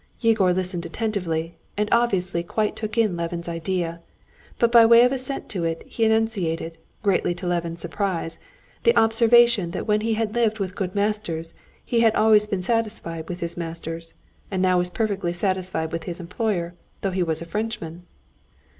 Yegor 0.19 0.51
listened 0.51 0.83
attentively, 0.83 1.59
and 1.77 1.87
obviously 1.91 2.41
quite 2.41 2.75
took 2.75 2.97
in 2.97 3.15
Levin's 3.15 3.47
idea, 3.47 4.01
but 4.57 4.71
by 4.71 4.83
way 4.83 5.03
of 5.03 5.11
assent 5.11 5.47
to 5.47 5.63
it 5.63 5.83
he 5.85 6.03
enunciated, 6.03 6.79
greatly 7.03 7.35
to 7.35 7.45
Levin's 7.45 7.81
surprise, 7.81 8.39
the 8.81 8.97
observation 8.97 9.69
that 9.69 9.85
when 9.85 10.01
he 10.01 10.15
had 10.15 10.33
lived 10.33 10.57
with 10.57 10.75
good 10.75 10.95
masters 10.95 11.53
he 11.85 11.99
had 11.99 12.15
always 12.15 12.47
been 12.47 12.63
satisfied 12.63 13.29
with 13.29 13.41
his 13.41 13.55
masters, 13.57 14.15
and 14.49 14.59
now 14.63 14.79
was 14.79 14.89
perfectly 14.89 15.33
satisfied 15.33 15.91
with 15.91 16.05
his 16.05 16.19
employer, 16.19 16.73
though 17.01 17.11
he 17.11 17.21
was 17.21 17.39
a 17.39 17.45
Frenchman. 17.45 18.07